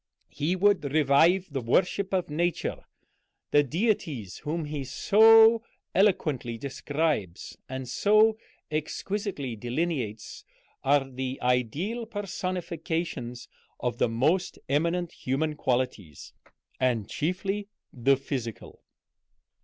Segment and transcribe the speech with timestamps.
[0.29, 2.85] He would revive the worship of Nature.
[3.51, 5.61] The deities whom he so
[5.93, 8.39] eloquently describes and so
[8.71, 10.43] exquisitely delineates
[10.83, 13.47] are the ideal personifications
[13.79, 16.33] of the most eminent human qualities,
[16.79, 18.81] and chiefly the physical.